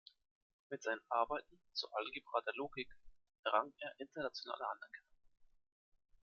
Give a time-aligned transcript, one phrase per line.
[0.71, 2.89] Mit seinen Arbeiten zur Algebra der Logik
[3.43, 5.13] errang er internationale Anerkennung.